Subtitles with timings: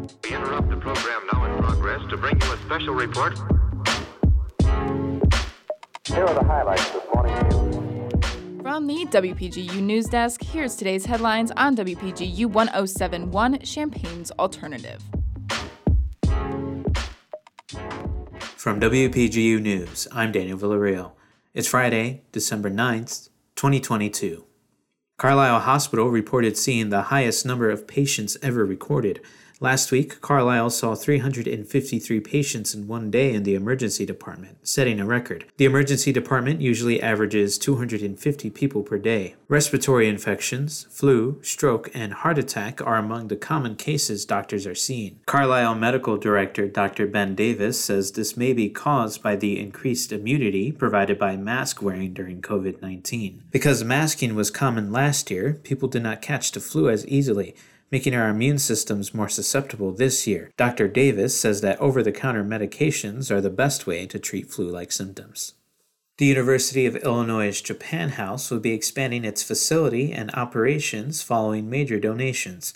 [0.00, 3.38] We interrupt the program now in progress to bring you a special report.
[6.06, 8.62] Here are the highlights this morning's news.
[8.62, 15.02] From the WPGU News Desk, here's today's headlines on WPGU 1071 Champaign's Alternative.
[18.56, 21.12] From WPGU News, I'm Daniel Villarreal.
[21.52, 24.46] It's Friday, December 9th, 2022.
[25.18, 29.20] Carlisle Hospital reported seeing the highest number of patients ever recorded.
[29.62, 35.04] Last week, Carlisle saw 353 patients in one day in the emergency department, setting a
[35.04, 35.44] record.
[35.58, 39.34] The emergency department usually averages 250 people per day.
[39.48, 45.20] Respiratory infections, flu, stroke, and heart attack are among the common cases doctors are seeing.
[45.26, 47.06] Carlisle Medical Director Dr.
[47.06, 52.14] Ben Davis says this may be caused by the increased immunity provided by mask wearing
[52.14, 53.42] during COVID 19.
[53.50, 57.54] Because masking was common last year, people did not catch the flu as easily
[57.90, 60.52] making our immune systems more susceptible this year.
[60.56, 60.86] Dr.
[60.88, 64.92] Davis says that over the counter medications are the best way to treat flu like
[64.92, 65.54] symptoms.
[66.18, 71.98] The University of Illinois' Japan House will be expanding its facility and operations following major
[71.98, 72.74] donations.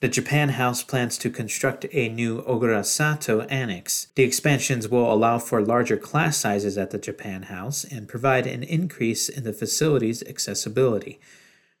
[0.00, 4.08] The Japan House plans to construct a new Ogurasato annex.
[4.14, 8.62] The expansions will allow for larger class sizes at the Japan House and provide an
[8.62, 11.18] increase in the facility's accessibility.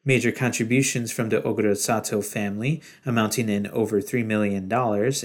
[0.04, 4.72] Major contributions from the Ogurasato family, amounting in over $3 million,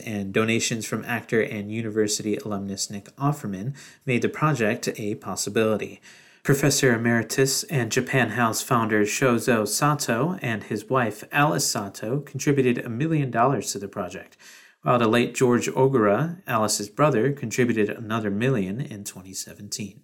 [0.05, 5.99] and donations from actor and university alumnus Nick Offerman made the project a possibility.
[6.43, 12.89] Professor Emeritus and Japan House founder Shozo Sato and his wife Alice Sato contributed a
[12.89, 14.37] million dollars to the project,
[14.83, 20.01] while the late George Ogura, Alice's brother, contributed another million in 2017.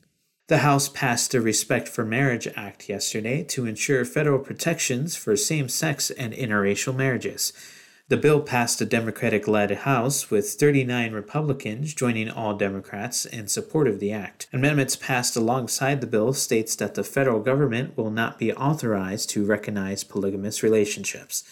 [0.54, 5.68] The House passed the Respect for Marriage Act yesterday to ensure federal protections for same
[5.68, 7.54] sex and interracial marriages.
[8.10, 13.88] The bill passed the Democratic led House with 39 Republicans joining all Democrats in support
[13.88, 14.48] of the act.
[14.54, 19.44] Amendments passed alongside the bill states that the federal government will not be authorized to
[19.44, 21.44] recognize polygamous relationships.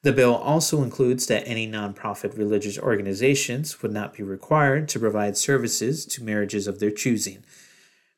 [0.00, 5.36] The bill also includes that any nonprofit religious organizations would not be required to provide
[5.36, 7.44] services to marriages of their choosing.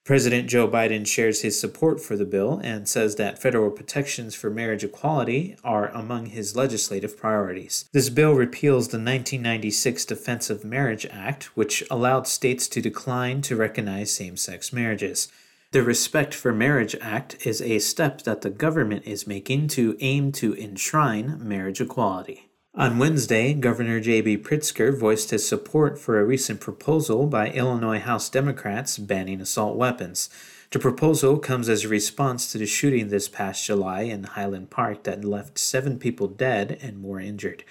[0.05, 4.50] President Joe Biden shares his support for the bill and says that federal protections for
[4.50, 7.84] marriage equality are among his legislative priorities.
[7.93, 13.56] This bill repeals the 1996 Defense of Marriage Act, which allowed states to decline to
[13.56, 15.28] recognize same sex marriages.
[15.72, 20.33] The Respect for Marriage Act is a step that the government is making to aim
[20.33, 22.50] to enshrine marriage equality.
[22.77, 24.39] On Wednesday, Governor J.B.
[24.39, 30.31] Pritzker voiced his support for a recent proposal by Illinois House Democrats banning assault weapons.
[30.71, 35.03] The proposal comes as a response to the shooting this past July in Highland Park
[35.03, 37.65] that left seven people dead and more injured.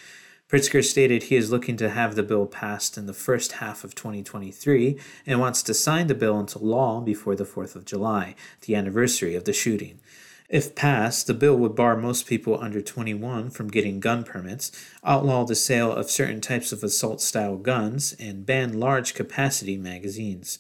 [0.49, 3.95] Pritzker stated he is looking to have the bill passed in the first half of
[3.95, 8.35] 2023 and wants to sign the bill into law before the 4th of July,
[8.65, 10.01] the anniversary of the shooting.
[10.49, 14.71] If passed, the bill would bar most people under 21 from getting gun permits,
[15.03, 20.57] outlaw the sale of certain types of assault style guns, and ban large capacity magazines.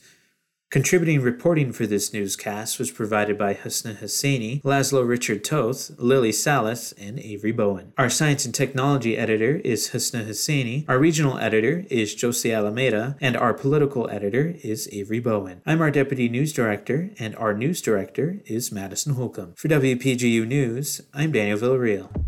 [0.71, 6.91] Contributing reporting for this newscast was provided by Husna Husseini, Laszlo Richard Toth, Lily Salas,
[6.91, 7.91] and Avery Bowen.
[7.97, 13.35] Our science and technology editor is Husna Husseini, our regional editor is Josie Alameda, and
[13.35, 15.63] our political editor is Avery Bowen.
[15.65, 19.55] I'm our deputy news director, and our news director is Madison Holcomb.
[19.55, 22.18] For WPGU News, I'm Daniel Villarreal.